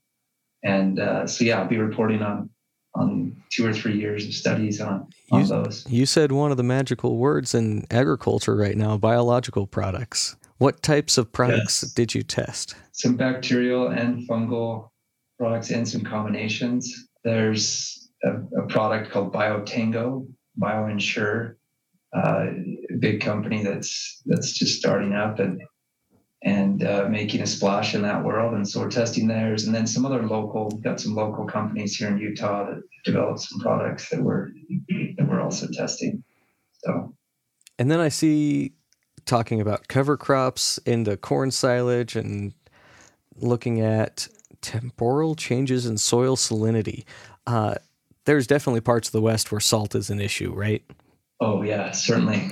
And 0.64 1.00
uh, 1.00 1.26
so 1.26 1.46
yeah 1.46 1.60
i'll 1.60 1.68
be 1.68 1.78
reporting 1.78 2.22
on 2.22 2.50
on 2.96 3.36
two 3.52 3.66
or 3.66 3.74
three 3.74 3.98
years 3.98 4.26
of 4.26 4.34
studies 4.34 4.82
on, 4.82 5.08
on 5.32 5.42
you, 5.42 5.48
those. 5.48 5.86
you 5.88 6.06
said 6.06 6.32
one 6.32 6.52
of 6.52 6.58
the 6.58 6.64
magical 6.64 7.18
words 7.18 7.54
in 7.54 7.86
agriculture 7.92 8.56
right 8.56 8.76
now 8.76 8.98
biological 8.98 9.68
products. 9.68 10.36
What 10.58 10.82
types 10.82 11.18
of 11.18 11.32
products 11.32 11.84
yes. 11.84 11.94
did 11.94 12.14
you 12.14 12.24
test? 12.24 12.76
Some 12.92 13.16
bacterial 13.16 13.88
and 13.88 14.28
fungal 14.28 14.90
products 15.38 15.70
and 15.70 15.88
some 15.88 16.02
combinations. 16.02 17.08
There's 17.24 18.10
a, 18.24 18.62
a 18.62 18.68
product 18.68 19.12
called 19.12 19.34
biotango 19.34 20.28
bioensure 20.62 21.56
uh, 22.14 22.46
big 23.00 23.22
company 23.22 23.64
that's 23.64 24.22
that's 24.26 24.52
just 24.52 24.78
starting 24.78 25.14
up 25.14 25.40
and 25.40 25.62
and 26.42 26.84
uh, 26.84 27.08
making 27.10 27.42
a 27.42 27.48
splash 27.48 27.96
in 27.96 28.02
that 28.04 28.24
world. 28.24 28.54
And 28.54 28.68
so 28.68 28.80
we're 28.80 28.90
testing 28.90 29.28
theirs, 29.28 29.66
and 29.66 29.76
then 29.76 29.86
some 29.86 30.06
other 30.06 30.24
local. 30.24 30.70
Got 30.70 31.00
some 31.00 31.16
local 31.16 31.46
companies 31.46 31.96
here 31.96 32.08
in 32.08 32.18
Utah 32.18 32.66
that 32.66 32.82
developed 33.04 33.42
some 33.42 33.60
products 33.60 34.10
that 34.10 34.22
we're 34.22 34.50
that 35.18 35.28
we're 35.28 35.42
also 35.42 35.68
testing. 35.68 36.24
So, 36.84 37.14
and 37.78 37.92
then 37.92 38.00
I 38.00 38.10
see 38.10 38.74
talking 39.26 39.60
about 39.62 39.88
cover 39.88 40.18
crops 40.18 40.78
into 40.80 41.18
corn 41.18 41.52
silage 41.52 42.16
and 42.16 42.54
looking 43.36 43.82
at 43.82 44.28
temporal 44.62 45.36
changes 45.36 45.86
in 45.86 45.98
soil 45.98 46.36
salinity. 46.36 47.04
Uh, 47.46 47.76
there's 48.26 48.48
definitely 48.48 48.82
parts 48.82 49.08
of 49.08 49.12
the 49.12 49.22
West 49.22 49.52
where 49.52 49.60
salt 49.60 49.96
is 49.96 50.10
an 50.10 50.22
issue, 50.22 50.54
right? 50.54 50.84
Oh 51.42 51.62
yeah, 51.64 51.92
certainly. 51.92 52.50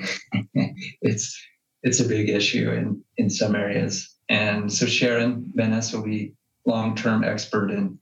it's 1.01 1.39
it's 1.83 1.99
a 1.99 2.07
big 2.07 2.29
issue 2.29 2.71
in 2.71 3.03
in 3.17 3.29
some 3.29 3.55
areas. 3.55 4.15
And 4.29 4.71
so 4.71 4.85
Sharon 4.85 5.51
Benes 5.55 5.93
will 5.93 6.03
be 6.03 6.33
long-term 6.65 7.23
expert 7.23 7.71
in 7.71 7.97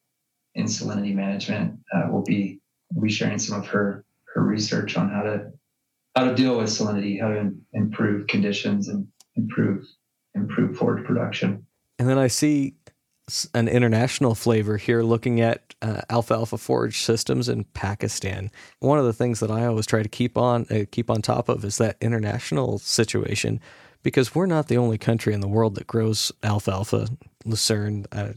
in 0.56 0.66
salinity 0.66 1.14
management. 1.14 1.80
Uh, 1.94 2.12
will 2.12 2.24
be 2.24 2.60
will 2.94 3.04
be 3.04 3.12
sharing 3.12 3.40
some 3.40 3.60
of 3.60 3.68
her 3.68 4.06
her 4.34 4.44
research 4.44 4.98
on 4.98 5.10
how 5.10 5.24
to 5.24 5.52
how 6.16 6.26
to 6.26 6.36
deal 6.36 6.58
with 6.58 6.68
salinity, 6.68 7.20
how 7.20 7.30
to 7.30 7.52
improve 7.74 8.28
conditions 8.28 8.88
and 8.88 9.08
improve 9.36 9.86
improve 10.36 10.78
forage 10.78 11.06
production. 11.06 11.66
And 11.98 12.10
then 12.10 12.18
I 12.18 12.28
see 12.28 12.76
an 13.54 13.68
international 13.68 14.36
flavor 14.36 14.78
here 14.78 15.02
looking 15.02 15.42
at 15.42 15.74
uh, 15.82 16.02
alfalfa 16.10 16.58
forage 16.58 17.02
systems 17.02 17.50
in 17.50 17.64
Pakistan. 17.64 18.52
One 18.80 19.00
of 19.00 19.06
the 19.06 19.14
things 19.14 19.40
that 19.40 19.52
I 19.52 19.66
always 19.66 19.86
try 19.86 20.04
to 20.04 20.10
keep 20.10 20.38
on 20.38 20.66
uh, 20.70 20.86
keep 20.92 21.10
on 21.10 21.22
top 21.22 21.50
of 21.50 21.66
is 21.66 21.78
that 21.78 21.98
international 22.02 22.80
situation 22.80 23.60
because 24.04 24.36
we're 24.36 24.46
not 24.46 24.68
the 24.68 24.78
only 24.78 25.00
country 25.00 25.34
in 25.34 25.42
the 25.42 25.48
world 25.48 25.76
that 25.76 25.88
grows 25.88 26.32
alfalfa. 26.44 27.08
Lucerne, 27.46 28.06
uh, 28.12 28.34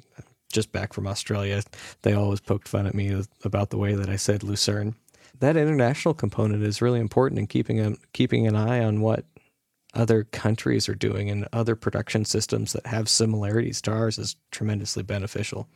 just 0.50 0.72
back 0.72 0.94
from 0.94 1.06
Australia, 1.06 1.62
they 2.02 2.14
always 2.14 2.40
poked 2.40 2.66
fun 2.66 2.86
at 2.86 2.94
me 2.94 3.22
about 3.44 3.68
the 3.70 3.78
way 3.78 3.94
that 3.94 4.08
I 4.08 4.16
said 4.16 4.42
Lucerne. 4.42 4.94
That 5.40 5.56
international 5.56 6.14
component 6.14 6.62
is 6.64 6.82
really 6.82 7.00
important 7.00 7.38
in 7.38 7.46
keeping 7.46 7.80
a, 7.80 7.94
keeping 8.14 8.46
an 8.46 8.56
eye 8.56 8.82
on 8.82 9.02
what 9.02 9.24
other 9.94 10.24
countries 10.24 10.88
are 10.88 10.94
doing 10.94 11.30
and 11.30 11.48
other 11.52 11.74
production 11.74 12.24
systems 12.24 12.72
that 12.72 12.86
have 12.86 13.08
similarities 13.08 13.80
to 13.82 13.90
ours 13.90 14.18
is 14.18 14.36
tremendously 14.50 15.02
beneficial. 15.02 15.68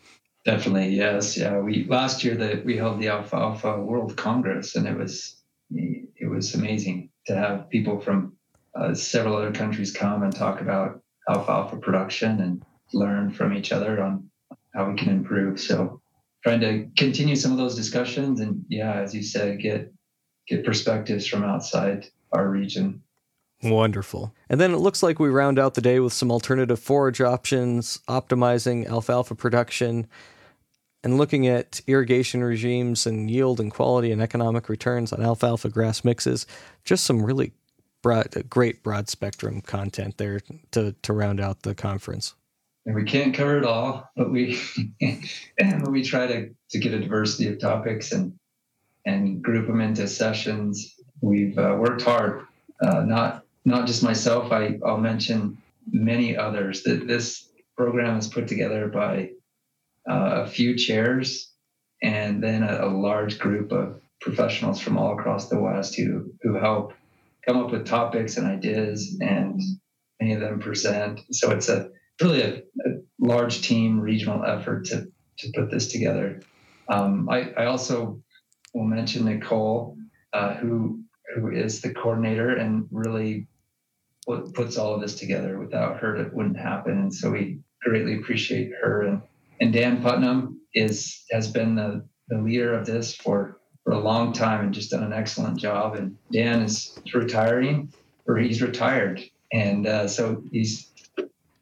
Definitely, 0.45 0.89
yes, 0.89 1.37
yeah. 1.37 1.59
We 1.59 1.85
last 1.85 2.25
year 2.25 2.35
that 2.37 2.65
we 2.65 2.77
held 2.77 3.01
the 3.01 3.09
Alfalfa 3.09 3.81
World 3.81 4.17
Congress, 4.17 4.75
and 4.75 4.87
it 4.89 4.97
was 4.97 5.41
it 5.71 6.29
was 6.29 6.55
amazing 6.55 7.11
to 7.27 7.37
have 7.37 7.71
people 7.71 8.01
from 8.01 8.37
uh, 8.75 8.93
several 8.93 9.37
other 9.37 9.53
countries 9.53 9.93
come 9.93 10.23
and 10.23 10.35
talk 10.35 10.61
about 10.61 11.01
alfalfa 11.29 11.77
production 11.77 12.41
and 12.41 12.65
learn 12.93 13.31
from 13.33 13.53
each 13.53 13.71
other 13.73 14.03
on 14.03 14.29
how 14.75 14.91
we 14.91 14.97
can 14.97 15.11
improve. 15.11 15.61
So, 15.61 16.01
trying 16.43 16.61
to 16.61 16.89
continue 16.97 17.37
some 17.37 17.53
of 17.53 17.59
those 17.59 17.77
discussions, 17.77 18.41
and 18.41 18.65
yeah, 18.69 18.95
as 18.95 19.15
you 19.15 19.23
said, 19.23 19.61
get 19.61 19.93
get 20.49 20.65
perspectives 20.65 21.25
from 21.25 21.45
outside 21.45 22.09
our 22.33 22.49
region 22.49 23.01
Wonderful. 23.63 24.35
And 24.49 24.61
then 24.61 24.73
it 24.73 24.79
looks 24.79 25.03
like 25.03 25.21
we 25.21 25.29
round 25.29 25.59
out 25.59 25.75
the 25.75 25.81
day 25.81 26.01
with 26.01 26.13
some 26.13 26.33
alternative 26.33 26.81
forage 26.81 27.21
options, 27.21 28.01
optimizing 28.09 28.89
alfalfa 28.89 29.37
production, 29.37 30.09
and 31.05 31.17
looking 31.17 31.47
at 31.47 31.81
irrigation 31.87 32.43
regimes 32.43 33.07
and 33.07 33.31
yield 33.31 33.61
and 33.61 33.71
quality 33.71 34.11
and 34.11 34.23
economic 34.23 34.69
returns 34.69 35.13
on 35.13 35.23
alfalfa 35.23 35.69
grass 35.69 36.05
mixes. 36.05 36.47
Just 36.85 37.05
some 37.05 37.25
really 37.25 37.53
broad, 38.03 38.49
great 38.51 38.83
broad 38.83 39.09
spectrum 39.09 39.61
content 39.61 40.19
there 40.19 40.41
to, 40.73 40.93
to 41.03 41.13
round 41.13 41.41
out 41.41 41.63
the 41.63 41.75
conference. 41.75 42.35
And 42.85 42.97
we 42.97 43.05
can't 43.05 43.33
cover 43.33 43.59
it 43.59 43.65
all, 43.65 44.11
but 44.17 44.33
we 44.33 44.59
we 45.87 46.03
try 46.03 46.27
to, 46.27 46.51
to 46.71 46.79
get 46.79 46.93
a 46.93 46.99
diversity 46.99 47.49
of 47.49 47.61
topics 47.61 48.11
and 48.11 48.37
and 49.07 49.43
group 49.43 49.67
them 49.67 49.81
into 49.81 50.07
sessions. 50.09 50.97
We've 51.21 51.57
uh, 51.59 51.77
worked 51.79 52.03
hard, 52.03 52.47
uh, 52.81 53.03
not 53.03 53.42
not 53.65 53.87
just 53.87 54.03
myself, 54.03 54.53
I, 54.53 54.79
I'll 54.85 54.99
mention 54.99 55.59
many 55.91 56.37
others. 56.37 56.83
That 56.83 57.07
this 57.07 57.49
program 57.77 58.19
is 58.19 58.29
put 58.29 58.49
together 58.49 58.89
by 58.89 59.31
uh, 60.09 60.43
a 60.43 60.47
few 60.47 60.77
chairs 60.77 61.53
and 62.03 62.43
then 62.43 62.63
a, 62.63 62.87
a, 62.87 62.91
large 62.91 63.39
group 63.39 63.71
of 63.71 64.01
professionals 64.21 64.81
from 64.81 64.99
all 64.99 65.17
across 65.19 65.49
the 65.49 65.61
West 65.61 65.95
who 65.95 66.33
who 66.43 66.55
help 66.55 66.93
come 67.47 67.57
up 67.57 67.71
with 67.71 67.87
topics 67.87 68.37
and 68.37 68.47
ideas, 68.47 69.17
and 69.21 69.61
many 70.21 70.35
of 70.35 70.41
them 70.41 70.61
present. 70.61 71.21
So 71.31 71.51
it's 71.51 71.69
a 71.69 71.91
really 72.21 72.43
a, 72.43 72.57
a 72.57 72.91
large 73.19 73.63
team, 73.63 74.01
regional 74.01 74.45
effort 74.45 74.87
to 74.87 75.07
to 75.39 75.53
put 75.55 75.71
this 75.71 75.91
together. 75.91 76.41
Um, 76.89 77.29
I, 77.31 77.51
I 77.57 77.67
also 77.67 78.21
will 78.75 78.85
mention 78.85 79.25
Nicole, 79.25 79.97
uh, 80.33 80.55
who 80.55 81.03
who 81.35 81.51
is 81.51 81.81
the 81.81 81.95
coordinator 81.95 82.55
and 82.57 82.87
really 82.91 83.47
what 84.25 84.55
puts 84.55 84.77
all 84.79 84.95
of 84.95 85.01
this 85.01 85.15
together. 85.15 85.59
Without 85.59 85.99
her, 85.99 86.17
it 86.17 86.33
wouldn't 86.33 86.57
happen. 86.57 86.93
And 86.99 87.15
so 87.15 87.31
we 87.31 87.59
greatly 87.83 88.19
appreciate 88.19 88.73
her. 88.81 89.03
And, 89.03 89.23
and 89.61 89.73
Dan 89.73 90.03
Putnam 90.03 90.61
is 90.75 91.25
has 91.31 91.51
been 91.51 91.75
the, 91.75 92.05
the 92.29 92.39
leader 92.39 92.73
of 92.73 92.87
this 92.87 93.15
for, 93.15 93.61
for 93.85 93.93
a 93.93 93.99
long 93.99 94.33
time 94.33 94.65
and 94.65 94.75
just 94.75 94.91
done 94.91 95.03
an 95.03 95.13
excellent 95.13 95.59
job. 95.59 95.97
And 95.97 96.17
Dan 96.33 96.63
is 96.63 96.99
retiring, 97.13 97.93
or 98.27 98.37
he's 98.39 98.63
retired, 98.63 99.23
and 99.53 99.87
uh, 99.87 100.09
so 100.09 100.43
he's 100.53 100.91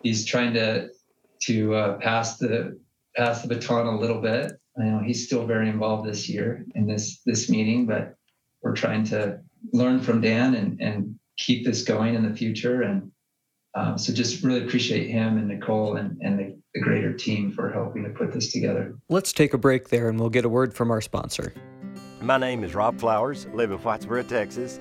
he's 0.03 0.25
trying 0.25 0.55
to 0.55 0.91
to 1.43 1.75
uh, 1.75 1.99
pass 1.99 2.39
the 2.39 2.79
pass 3.17 3.43
the 3.43 3.49
baton 3.49 3.87
a 3.87 3.99
little 3.99 4.21
bit. 4.21 4.53
I 4.79 4.85
know 4.85 5.01
he's 5.01 5.27
still 5.27 5.47
very 5.47 5.69
involved 5.69 6.09
this 6.09 6.29
year 6.29 6.65
in 6.75 6.87
this 6.87 7.21
this 7.27 7.49
meeting, 7.49 7.87
but 7.87 8.15
we're 8.63 8.75
trying 8.75 9.05
to 9.05 9.41
learn 9.73 10.01
from 10.01 10.21
Dan 10.21 10.55
and 10.55 10.81
and 10.81 11.19
keep 11.41 11.65
this 11.65 11.83
going 11.83 12.15
in 12.15 12.23
the 12.23 12.37
future. 12.37 12.83
And 12.83 13.11
um, 13.75 13.99
so 13.99 14.13
just 14.13 14.45
really 14.45 14.65
appreciate 14.65 15.09
him 15.09 15.39
and 15.39 15.49
Nicole 15.49 15.97
and, 15.97 16.21
and 16.21 16.39
the, 16.39 16.57
the 16.75 16.81
greater 16.81 17.13
team 17.13 17.51
for 17.51 17.71
helping 17.71 18.05
to 18.05 18.11
put 18.11 18.33
this 18.33 18.53
together. 18.53 18.95
Let's 19.09 19.33
take 19.33 19.55
a 19.55 19.59
break 19.59 19.89
there 19.89 20.09
and 20.09 20.21
we'll 20.21 20.31
get 20.31 20.45
a 20.45 20.49
word 20.49 20.75
from 20.75 20.91
our 20.91 21.01
sponsor. 21.01 21.53
My 22.21 22.37
name 22.37 22.63
is 22.63 22.75
Rob 22.75 23.01
Flowers, 23.01 23.47
live 23.55 23.71
in 23.71 23.79
Whitesboro, 23.79 24.29
Texas. 24.29 24.79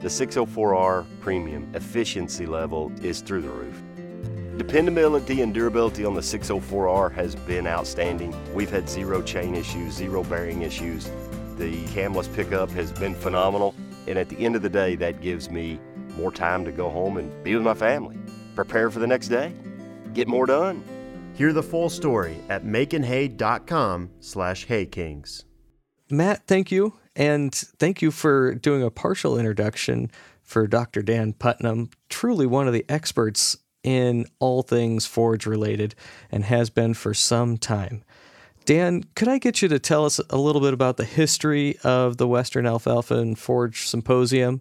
The 0.00 0.08
604R 0.08 1.04
premium 1.20 1.70
efficiency 1.74 2.46
level 2.46 2.92
is 3.02 3.20
through 3.20 3.42
the 3.42 3.50
roof. 3.50 3.82
Dependability 4.56 5.40
and 5.42 5.52
durability 5.52 6.04
on 6.04 6.14
the 6.14 6.20
604R 6.20 7.12
has 7.12 7.34
been 7.34 7.66
outstanding. 7.66 8.34
We've 8.54 8.70
had 8.70 8.88
zero 8.88 9.22
chain 9.22 9.54
issues, 9.54 9.94
zero 9.94 10.22
bearing 10.22 10.62
issues. 10.62 11.10
The 11.56 11.84
camless 11.88 12.28
pickup 12.28 12.70
has 12.70 12.92
been 12.92 13.14
phenomenal. 13.14 13.74
And 14.10 14.18
at 14.18 14.28
the 14.28 14.44
end 14.44 14.56
of 14.56 14.62
the 14.62 14.68
day, 14.68 14.96
that 14.96 15.20
gives 15.20 15.50
me 15.50 15.78
more 16.16 16.32
time 16.32 16.64
to 16.64 16.72
go 16.72 16.90
home 16.90 17.16
and 17.16 17.44
be 17.44 17.54
with 17.54 17.62
my 17.62 17.74
family, 17.74 18.18
prepare 18.56 18.90
for 18.90 18.98
the 18.98 19.06
next 19.06 19.28
day, 19.28 19.52
get 20.14 20.26
more 20.26 20.46
done. 20.46 20.82
Hear 21.34 21.52
the 21.52 21.62
full 21.62 21.88
story 21.88 22.36
at 22.48 22.64
makinhay.com 22.64 24.10
slash 24.18 24.66
haykings. 24.66 25.44
Matt, 26.10 26.44
thank 26.48 26.72
you. 26.72 26.94
And 27.14 27.54
thank 27.54 28.02
you 28.02 28.10
for 28.10 28.56
doing 28.56 28.82
a 28.82 28.90
partial 28.90 29.38
introduction 29.38 30.10
for 30.42 30.66
Dr. 30.66 31.02
Dan 31.02 31.32
Putnam, 31.32 31.90
truly 32.08 32.46
one 32.46 32.66
of 32.66 32.72
the 32.72 32.84
experts 32.88 33.58
in 33.84 34.26
all 34.40 34.62
things 34.62 35.06
forage 35.06 35.46
related 35.46 35.94
and 36.32 36.44
has 36.44 36.68
been 36.68 36.94
for 36.94 37.14
some 37.14 37.56
time. 37.56 38.02
Dan, 38.64 39.04
could 39.14 39.28
I 39.28 39.38
get 39.38 39.62
you 39.62 39.68
to 39.68 39.78
tell 39.78 40.04
us 40.04 40.20
a 40.30 40.38
little 40.38 40.60
bit 40.60 40.74
about 40.74 40.96
the 40.96 41.04
history 41.04 41.78
of 41.82 42.18
the 42.18 42.28
Western 42.28 42.66
Alfalfa 42.66 43.16
and 43.16 43.38
Forage 43.38 43.86
Symposium 43.86 44.60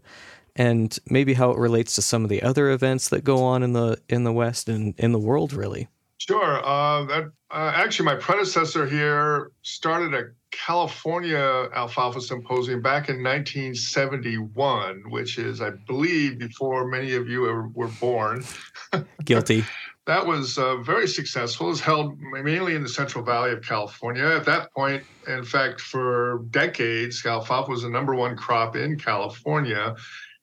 and 0.55 0.97
maybe 1.09 1.35
how 1.35 1.51
it 1.51 1.57
relates 1.57 1.95
to 1.95 2.01
some 2.01 2.23
of 2.23 2.29
the 2.29 2.41
other 2.41 2.69
events 2.69 3.09
that 3.09 3.23
go 3.23 3.43
on 3.43 3.63
in 3.63 3.73
the 3.73 3.99
in 4.09 4.23
the 4.23 4.33
West 4.33 4.67
and 4.67 4.93
in 4.97 5.11
the 5.11 5.19
world 5.19 5.53
really? 5.53 5.87
Sure. 6.17 6.65
Uh, 6.65 7.05
that 7.05 7.31
uh, 7.51 7.71
actually, 7.73 8.05
my 8.05 8.15
predecessor 8.15 8.85
here 8.85 9.51
started 9.63 10.13
a 10.13 10.25
California 10.51 11.69
Alfalfa 11.73 12.21
Symposium 12.21 12.81
back 12.81 13.09
in 13.09 13.23
1971, 13.23 15.03
which 15.07 15.39
is, 15.39 15.61
I 15.61 15.71
believe, 15.87 16.37
before 16.37 16.87
many 16.87 17.15
of 17.15 17.27
you 17.27 17.41
were, 17.41 17.69
were 17.69 17.87
born. 17.87 18.43
Guilty. 19.25 19.63
That 20.05 20.25
was 20.25 20.57
uh, 20.57 20.77
very 20.77 21.07
successful. 21.07 21.67
It 21.67 21.69
was 21.69 21.81
held 21.81 22.19
mainly 22.19 22.75
in 22.75 22.83
the 22.83 22.89
Central 22.89 23.23
Valley 23.23 23.51
of 23.51 23.61
California. 23.61 24.25
At 24.25 24.45
that 24.45 24.73
point, 24.73 25.03
in 25.27 25.43
fact, 25.43 25.81
for 25.81 26.45
decades, 26.49 27.23
alfalfa 27.25 27.69
was 27.69 27.83
the 27.83 27.89
number 27.89 28.15
one 28.15 28.35
crop 28.35 28.75
in 28.75 28.97
California. 28.97 29.95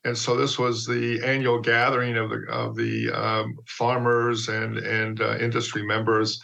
And 0.05 0.17
so 0.17 0.37
this 0.37 0.57
was 0.57 0.87
the 0.87 1.21
annual 1.25 1.61
gathering 1.61 2.17
of 2.17 2.31
the 2.31 2.47
of 2.49 2.77
the 2.77 3.11
um, 3.11 3.59
farmers 3.67 4.49
and 4.49 4.79
and 4.79 5.21
uh, 5.21 5.37
industry 5.39 5.85
members. 5.85 6.41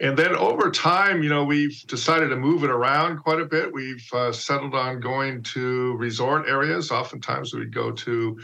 And 0.00 0.16
then 0.16 0.36
over 0.36 0.70
time, 0.70 1.24
you 1.24 1.28
know, 1.28 1.42
we've 1.42 1.82
decided 1.88 2.28
to 2.28 2.36
move 2.36 2.62
it 2.62 2.70
around 2.70 3.18
quite 3.18 3.40
a 3.40 3.46
bit. 3.46 3.72
We've 3.72 4.06
uh, 4.12 4.30
settled 4.30 4.74
on 4.74 5.00
going 5.00 5.42
to 5.54 5.96
resort 5.96 6.46
areas. 6.46 6.92
Oftentimes, 6.92 7.52
we'd 7.52 7.74
go 7.74 7.90
to 7.90 8.38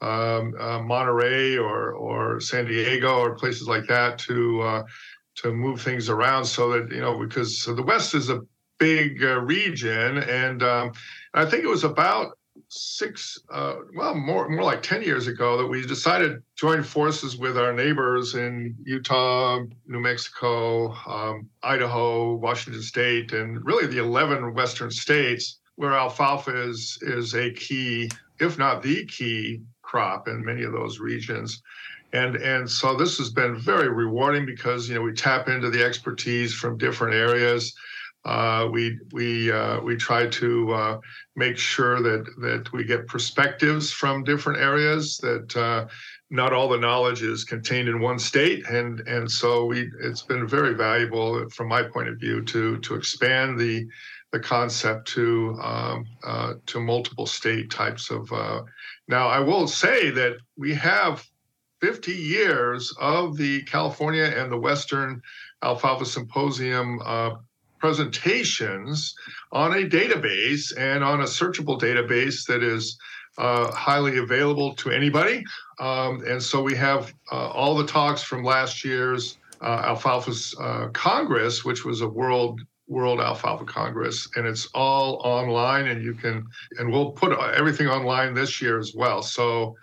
um, 0.00 0.54
uh, 0.58 0.80
Monterey 0.80 1.56
or 1.56 1.92
or 1.92 2.40
San 2.40 2.66
Diego 2.66 3.18
or 3.18 3.34
places 3.34 3.68
like 3.68 3.86
that 3.88 4.18
to 4.20 4.60
uh, 4.62 4.82
to 5.36 5.52
move 5.52 5.80
things 5.80 6.08
around 6.08 6.44
so 6.44 6.70
that 6.70 6.90
you 6.94 7.00
know 7.00 7.18
because 7.18 7.64
the 7.64 7.82
West 7.82 8.14
is 8.14 8.30
a 8.30 8.40
big 8.78 9.22
uh, 9.22 9.40
region 9.40 10.18
and 10.18 10.62
um, 10.62 10.92
I 11.34 11.44
think 11.44 11.64
it 11.64 11.68
was 11.68 11.84
about 11.84 12.32
six, 12.68 13.38
uh, 13.52 13.76
well, 13.94 14.14
more 14.14 14.48
more 14.48 14.64
like 14.64 14.82
ten 14.82 15.02
years 15.02 15.26
ago 15.26 15.56
that 15.58 15.66
we 15.66 15.84
decided 15.86 16.34
to 16.34 16.42
join 16.56 16.82
forces 16.82 17.36
with 17.36 17.58
our 17.58 17.72
neighbors 17.72 18.34
in 18.34 18.76
Utah, 18.84 19.60
New 19.86 20.00
Mexico, 20.00 20.92
um, 21.06 21.48
Idaho, 21.62 22.34
Washington 22.34 22.82
State, 22.82 23.32
and 23.32 23.64
really 23.64 23.86
the 23.86 23.98
eleven 23.98 24.54
western 24.54 24.90
states 24.90 25.58
where 25.76 25.94
alfalfa 25.94 26.68
is 26.68 26.98
is 27.02 27.34
a 27.34 27.50
key, 27.52 28.10
if 28.38 28.58
not 28.58 28.82
the 28.82 29.04
key 29.06 29.62
crop 29.90 30.28
in 30.28 30.44
many 30.44 30.62
of 30.62 30.72
those 30.72 31.00
regions. 31.00 31.62
And, 32.12 32.36
and 32.36 32.68
so 32.68 32.96
this 32.96 33.18
has 33.18 33.30
been 33.30 33.56
very 33.56 33.88
rewarding 33.88 34.46
because 34.46 34.88
you 34.88 34.94
know 34.94 35.02
we 35.02 35.12
tap 35.12 35.48
into 35.48 35.70
the 35.70 35.84
expertise 35.84 36.54
from 36.54 36.76
different 36.76 37.14
areas. 37.14 37.74
Uh, 38.24 38.68
we 38.70 38.98
we 39.12 39.50
uh, 39.50 39.80
we 39.80 39.96
try 39.96 40.26
to 40.26 40.72
uh, 40.72 41.00
make 41.36 41.56
sure 41.56 42.02
that 42.02 42.26
that 42.40 42.70
we 42.72 42.84
get 42.84 43.06
perspectives 43.06 43.90
from 43.92 44.24
different 44.24 44.60
areas. 44.60 45.16
That 45.18 45.56
uh, 45.56 45.86
not 46.28 46.52
all 46.52 46.68
the 46.68 46.76
knowledge 46.76 47.22
is 47.22 47.44
contained 47.44 47.88
in 47.88 47.98
one 48.00 48.18
state, 48.18 48.68
and 48.68 49.00
and 49.08 49.30
so 49.30 49.64
we 49.64 49.90
it's 50.02 50.22
been 50.22 50.46
very 50.46 50.74
valuable 50.74 51.48
from 51.48 51.68
my 51.68 51.82
point 51.82 52.08
of 52.08 52.18
view 52.18 52.42
to 52.42 52.76
to 52.80 52.94
expand 52.94 53.58
the 53.58 53.88
the 54.32 54.40
concept 54.40 55.08
to 55.08 55.58
um, 55.62 56.06
uh, 56.24 56.54
to 56.66 56.80
multiple 56.80 57.26
state 57.26 57.70
types 57.70 58.10
of. 58.10 58.32
Uh, 58.32 58.62
now 59.08 59.28
I 59.28 59.40
will 59.40 59.66
say 59.66 60.10
that 60.10 60.36
we 60.56 60.74
have 60.74 61.24
50 61.80 62.12
years 62.12 62.94
of 63.00 63.36
the 63.36 63.62
California 63.62 64.24
and 64.24 64.52
the 64.52 64.58
Western 64.58 65.20
Alfalfa 65.62 66.04
Symposium 66.04 67.00
presentations 67.80 69.14
on 69.52 69.72
a 69.72 69.88
database 69.88 70.72
and 70.76 71.02
on 71.02 71.22
a 71.22 71.24
searchable 71.24 71.80
database 71.80 72.46
that 72.46 72.62
is 72.62 72.96
uh, 73.38 73.72
highly 73.72 74.18
available 74.18 74.74
to 74.74 74.90
anybody. 74.90 75.42
Um, 75.78 76.22
and 76.26 76.42
so 76.42 76.62
we 76.62 76.76
have 76.76 77.12
uh, 77.32 77.48
all 77.48 77.76
the 77.76 77.86
talks 77.86 78.22
from 78.22 78.44
last 78.44 78.84
year's 78.84 79.38
uh, 79.62 79.82
Alfalfa's 79.86 80.54
uh, 80.60 80.88
Congress, 80.92 81.64
which 81.64 81.84
was 81.84 82.02
a 82.02 82.08
world 82.08 82.60
World 82.90 83.20
Alfalfa 83.20 83.64
Congress, 83.64 84.28
and 84.36 84.46
it's 84.46 84.66
all 84.74 85.22
online, 85.24 85.86
and 85.86 86.04
you 86.04 86.12
can, 86.12 86.46
and 86.78 86.92
we'll 86.92 87.12
put 87.12 87.32
everything 87.54 87.86
online 87.86 88.34
this 88.34 88.60
year 88.60 88.78
as 88.78 88.92
well. 88.94 89.22
So 89.22 89.76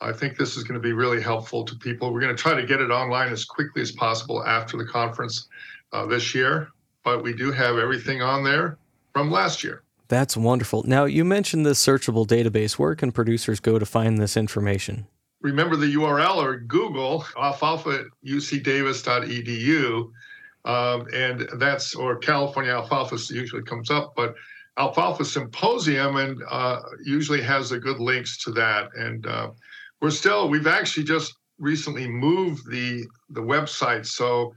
I 0.00 0.12
think 0.12 0.36
this 0.36 0.56
is 0.56 0.62
going 0.62 0.80
to 0.80 0.82
be 0.82 0.92
really 0.92 1.20
helpful 1.20 1.64
to 1.64 1.74
people. 1.74 2.12
We're 2.12 2.20
going 2.20 2.36
to 2.36 2.40
try 2.40 2.54
to 2.54 2.66
get 2.66 2.80
it 2.80 2.90
online 2.90 3.32
as 3.32 3.44
quickly 3.44 3.82
as 3.82 3.90
possible 3.90 4.44
after 4.44 4.76
the 4.76 4.86
conference 4.86 5.48
uh, 5.92 6.06
this 6.06 6.34
year 6.34 6.70
but 7.04 7.22
we 7.22 7.32
do 7.32 7.52
have 7.52 7.78
everything 7.78 8.20
on 8.22 8.42
there 8.44 8.76
from 9.12 9.30
last 9.30 9.64
year. 9.64 9.82
That's 10.08 10.36
wonderful. 10.36 10.82
Now, 10.86 11.04
you 11.04 11.24
mentioned 11.24 11.64
this 11.64 11.82
searchable 11.84 12.26
database. 12.26 12.72
Where 12.74 12.96
can 12.96 13.12
producers 13.12 13.60
go 13.60 13.78
to 13.78 13.86
find 13.86 14.18
this 14.18 14.36
information? 14.36 15.06
Remember 15.40 15.76
the 15.76 15.94
URL 15.94 16.36
or 16.36 16.58
Google 16.58 17.24
alfalfa.ucdavis.edu. 17.36 20.10
Um, 20.64 21.06
and 21.14 21.48
that's, 21.54 21.94
or 21.94 22.16
California 22.16 22.72
Alfalfa 22.72 23.16
usually 23.32 23.62
comes 23.62 23.90
up, 23.90 24.12
but 24.14 24.34
Alfalfa 24.78 25.24
Symposium 25.24 26.16
and 26.16 26.42
uh, 26.48 26.80
usually 27.04 27.42
has 27.42 27.70
the 27.70 27.78
good 27.78 27.98
links 27.98 28.42
to 28.44 28.50
that. 28.52 28.90
And 28.94 29.26
uh, 29.26 29.50
we're 30.00 30.10
still, 30.10 30.48
we've 30.48 30.66
actually 30.66 31.04
just 31.04 31.34
recently 31.60 32.08
moved 32.08 32.68
the 32.70 33.06
the 33.28 33.42
website. 33.42 34.06
So 34.06 34.54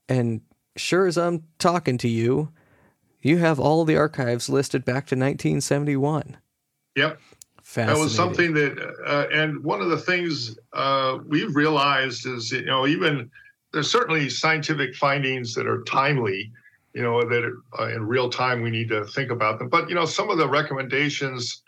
And 0.08 0.42
sure 0.76 1.08
as 1.08 1.18
I'm 1.18 1.44
talking 1.60 1.98
to 2.00 2.08
you 2.08 2.50
you 3.22 3.38
have 3.40 3.60
all 3.60 3.84
the 3.84 3.98
archives 3.98 4.48
listed 4.48 4.86
back 4.86 5.08
to 5.08 5.16
1971 5.16 6.38
Yep. 6.98 7.20
That 7.76 7.98
was 7.98 8.16
something 8.16 8.54
that, 8.54 8.80
uh, 9.06 9.28
and 9.32 9.63
one 9.63 9.82
of 9.82 9.90
the 9.90 9.98
things 9.98 10.58
uh, 10.74 11.20
we've 11.28 11.56
realized 11.56 12.26
is, 12.26 12.52
you 12.52 12.66
know, 12.66 12.88
even 12.88 13.30
there's 13.72 13.92
certainly 13.92 14.30
scientific 14.30 14.96
findings 14.96 15.54
that 15.54 15.68
are 15.68 15.84
timely, 15.84 16.52
you 16.98 17.04
know, 17.04 17.22
that 17.22 17.44
uh, 17.80 17.88
in 17.90 18.08
real 18.08 18.30
time 18.30 18.62
we 18.62 18.72
need 18.72 18.90
to 18.90 19.06
think 19.06 19.30
about 19.30 19.60
them. 19.60 19.70
But, 19.70 19.88
you 19.88 19.96
know, 19.96 20.06
some 20.06 20.30
of 20.32 20.38
the 20.40 20.50
recommendations 20.50 21.62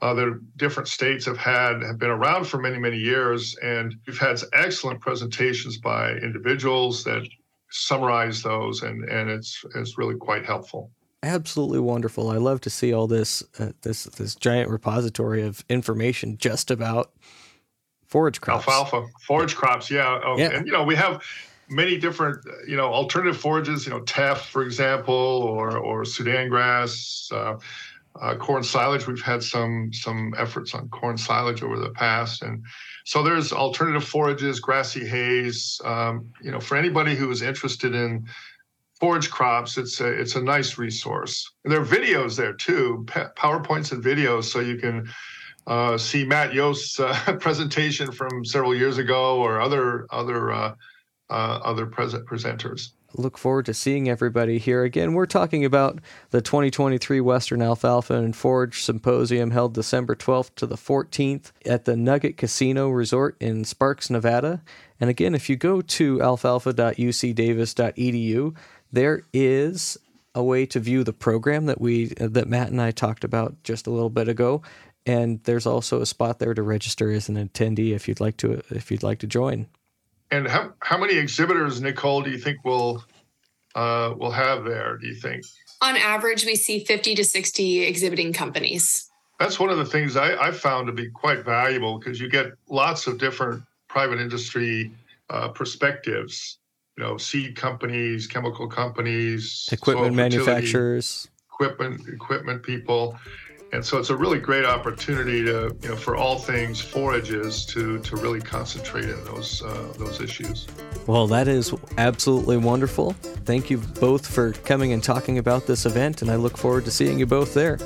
uh, 0.00 0.14
that 0.14 0.40
different 0.56 0.88
states 0.88 1.26
have 1.26 1.36
had 1.36 1.82
have 1.82 1.98
been 1.98 2.10
around 2.10 2.44
for 2.46 2.58
many, 2.58 2.78
many 2.78 2.96
years. 2.96 3.54
And 3.62 3.94
we've 4.06 4.18
had 4.18 4.40
excellent 4.54 5.00
presentations 5.00 5.76
by 5.76 6.12
individuals 6.12 7.04
that 7.04 7.28
summarize 7.70 8.42
those, 8.42 8.82
and, 8.82 9.04
and 9.08 9.30
it's, 9.30 9.62
it's 9.76 9.98
really 9.98 10.16
quite 10.16 10.44
helpful 10.44 10.90
absolutely 11.22 11.80
wonderful. 11.80 12.30
I 12.30 12.38
love 12.38 12.62
to 12.62 12.70
see 12.70 12.94
all 12.94 13.06
this 13.06 13.42
uh, 13.58 13.72
this 13.82 14.04
this 14.04 14.34
giant 14.34 14.70
repository 14.70 15.42
of 15.42 15.62
information 15.68 16.38
just 16.38 16.70
about 16.70 17.12
forage 18.06 18.40
crops. 18.40 18.66
Alfalfa, 18.66 19.06
forage 19.26 19.54
crops, 19.54 19.90
yeah. 19.90 20.20
Oh, 20.24 20.38
yeah. 20.38 20.50
And 20.50 20.66
you 20.66 20.72
know, 20.72 20.82
we 20.82 20.96
have 20.96 21.22
many 21.70 21.96
different, 21.96 22.44
you 22.66 22.76
know, 22.76 22.92
alternative 22.92 23.36
forages, 23.36 23.86
you 23.86 23.92
know, 23.92 24.00
teff, 24.00 24.48
for 24.48 24.62
example, 24.62 25.14
or 25.14 25.78
or 25.78 26.04
Sudan 26.04 26.48
grass, 26.48 27.30
uh, 27.32 27.56
uh, 28.20 28.34
corn 28.36 28.62
silage. 28.62 29.06
We've 29.06 29.22
had 29.22 29.42
some 29.42 29.92
some 29.92 30.34
efforts 30.36 30.74
on 30.74 30.88
corn 30.88 31.16
silage 31.16 31.62
over 31.62 31.78
the 31.78 31.90
past, 31.90 32.42
and 32.42 32.64
so 33.04 33.22
there's 33.22 33.52
alternative 33.52 34.04
forages, 34.04 34.60
grassy 34.60 35.06
hays. 35.06 35.80
Um, 35.84 36.32
you 36.42 36.50
know, 36.50 36.60
for 36.60 36.76
anybody 36.76 37.14
who 37.14 37.30
is 37.30 37.42
interested 37.42 37.94
in 37.94 38.26
forage 38.98 39.30
crops, 39.30 39.78
it's 39.78 40.00
a, 40.00 40.06
it's 40.06 40.36
a 40.36 40.42
nice 40.42 40.76
resource. 40.76 41.50
And 41.64 41.72
there 41.72 41.80
are 41.80 41.86
videos 41.86 42.36
there 42.36 42.52
too, 42.52 43.04
PowerPoints 43.06 43.92
and 43.92 44.04
videos, 44.04 44.44
so 44.44 44.60
you 44.60 44.76
can 44.76 45.08
uh, 45.66 45.96
see 45.96 46.24
Matt 46.24 46.52
Yost's 46.52 47.00
uh, 47.00 47.36
presentation 47.40 48.12
from 48.12 48.44
several 48.44 48.74
years 48.74 48.98
ago 48.98 49.38
or 49.38 49.60
other 49.60 50.06
other 50.10 50.52
uh, 50.52 50.74
uh 51.30 51.60
other 51.64 51.86
present 51.86 52.26
presenters. 52.26 52.90
Look 53.14 53.38
forward 53.38 53.66
to 53.66 53.74
seeing 53.74 54.08
everybody 54.08 54.58
here 54.58 54.84
again. 54.84 55.14
We're 55.14 55.26
talking 55.26 55.64
about 55.64 55.98
the 56.30 56.40
2023 56.40 57.20
Western 57.20 57.60
Alfalfa 57.60 58.14
and 58.14 58.36
Forage 58.36 58.82
Symposium 58.82 59.50
held 59.50 59.74
December 59.74 60.14
12th 60.14 60.54
to 60.56 60.66
the 60.66 60.76
14th 60.76 61.50
at 61.66 61.86
the 61.86 61.96
Nugget 61.96 62.36
Casino 62.36 62.88
Resort 62.88 63.36
in 63.40 63.64
Sparks, 63.64 64.10
Nevada. 64.10 64.62
And 65.00 65.10
again, 65.10 65.34
if 65.34 65.50
you 65.50 65.56
go 65.56 65.80
to 65.80 66.22
alfalfa.ucdavis.edu, 66.22 68.56
there 68.92 69.22
is 69.32 69.98
a 70.34 70.44
way 70.44 70.66
to 70.66 70.78
view 70.78 71.02
the 71.02 71.12
program 71.12 71.66
that 71.66 71.80
we 71.80 72.06
that 72.18 72.48
Matt 72.48 72.68
and 72.68 72.80
I 72.80 72.92
talked 72.92 73.24
about 73.24 73.60
just 73.64 73.86
a 73.86 73.90
little 73.90 74.10
bit 74.10 74.28
ago, 74.28 74.62
and 75.04 75.42
there's 75.44 75.66
also 75.66 76.00
a 76.00 76.06
spot 76.06 76.38
there 76.38 76.54
to 76.54 76.62
register 76.62 77.10
as 77.10 77.28
an 77.28 77.36
attendee 77.36 77.94
if 77.94 78.06
you'd 78.06 78.20
like 78.20 78.36
to 78.38 78.62
if 78.70 78.90
you'd 78.90 79.02
like 79.02 79.18
to 79.20 79.26
join. 79.26 79.66
And 80.30 80.46
how 80.46 80.72
how 80.80 80.98
many 80.98 81.16
exhibitors, 81.16 81.80
Nicole, 81.80 82.22
do 82.22 82.30
you 82.30 82.38
think 82.38 82.64
will 82.64 83.04
uh, 83.74 84.14
will 84.16 84.30
have 84.30 84.64
there? 84.64 84.96
Do 84.96 85.06
you 85.06 85.14
think? 85.14 85.44
On 85.82 85.96
average, 85.96 86.44
we 86.44 86.56
see 86.56 86.84
50 86.84 87.14
to 87.14 87.24
60 87.24 87.82
exhibiting 87.82 88.32
companies. 88.32 89.10
That's 89.38 89.58
one 89.58 89.70
of 89.70 89.78
the 89.78 89.86
things 89.86 90.16
I, 90.16 90.36
I 90.48 90.50
found 90.52 90.86
to 90.88 90.92
be 90.92 91.08
quite 91.08 91.44
valuable 91.44 91.98
because 91.98 92.20
you 92.20 92.28
get 92.28 92.52
lots 92.68 93.06
of 93.06 93.16
different 93.18 93.62
private 93.88 94.20
industry 94.20 94.92
uh, 95.30 95.48
perspectives 95.48 96.58
you 97.00 97.06
know, 97.06 97.16
seed 97.16 97.56
companies, 97.56 98.26
chemical 98.26 98.68
companies, 98.68 99.68
equipment 99.72 100.14
manufacturers, 100.14 101.28
equipment 101.50 102.02
equipment 102.12 102.62
people. 102.62 103.18
And 103.72 103.84
so 103.84 103.98
it's 103.98 104.10
a 104.10 104.16
really 104.16 104.40
great 104.40 104.64
opportunity 104.64 105.44
to, 105.44 105.74
you 105.82 105.88
know, 105.88 105.96
for 105.96 106.16
all 106.16 106.38
things 106.38 106.80
forages 106.80 107.64
to 107.66 108.00
to 108.00 108.16
really 108.16 108.40
concentrate 108.40 109.04
in 109.04 109.24
those 109.24 109.62
uh, 109.62 109.92
those 109.96 110.20
issues. 110.20 110.66
Well, 111.06 111.26
that 111.28 111.46
is 111.46 111.72
absolutely 111.96 112.56
wonderful. 112.56 113.12
thank 113.44 113.70
you 113.70 113.78
both 113.78 114.26
for 114.26 114.52
coming 114.52 114.92
and 114.92 115.02
talking 115.02 115.38
about 115.38 115.66
this 115.66 115.86
event, 115.86 116.22
and 116.22 116.30
I 116.30 116.36
look 116.36 116.56
forward 116.56 116.84
to 116.86 116.90
seeing 116.90 117.18
you 117.18 117.26
both 117.26 117.54
there. 117.54 117.78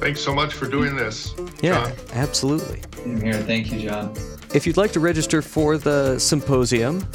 Thanks 0.00 0.20
so 0.20 0.34
much 0.34 0.54
for 0.54 0.66
doing 0.66 0.96
this. 0.96 1.34
Yeah, 1.62 1.84
John. 1.84 1.92
absolutely. 2.12 2.82
I'm 3.04 3.20
here. 3.20 3.34
Thank 3.34 3.72
you, 3.72 3.80
John. 3.88 4.14
If 4.54 4.66
you'd 4.66 4.76
like 4.76 4.92
to 4.92 5.00
register 5.00 5.42
for 5.42 5.76
the 5.76 6.18
symposium, 6.18 7.06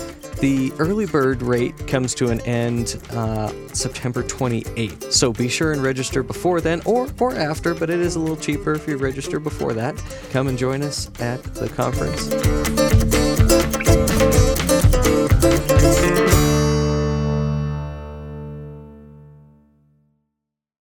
the 0.41 0.73
early 0.79 1.05
bird 1.05 1.43
rate 1.43 1.87
comes 1.87 2.15
to 2.15 2.29
an 2.29 2.41
end 2.41 3.01
uh, 3.11 3.51
September 3.73 4.23
28th. 4.23 5.11
So 5.13 5.31
be 5.31 5.47
sure 5.47 5.71
and 5.71 5.83
register 5.83 6.23
before 6.23 6.59
then 6.61 6.81
or, 6.85 7.07
or 7.19 7.35
after, 7.35 7.75
but 7.75 7.89
it 7.89 7.99
is 7.99 8.15
a 8.15 8.19
little 8.19 8.35
cheaper 8.35 8.73
if 8.73 8.87
you 8.87 8.97
register 8.97 9.39
before 9.39 9.73
that. 9.73 9.95
Come 10.31 10.47
and 10.47 10.57
join 10.57 10.81
us 10.81 11.11
at 11.21 11.43
the 11.53 11.69
conference. 11.69 13.20